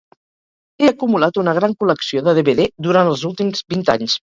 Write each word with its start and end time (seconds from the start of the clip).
He 0.83 0.89
acumulat 0.93 1.39
una 1.43 1.55
gran 1.59 1.77
col·lecció 1.85 2.27
de 2.31 2.37
DVD 2.41 2.67
durant 2.91 3.15
els 3.15 3.31
últims 3.35 3.67
vint 3.77 3.91
anys. 4.01 4.23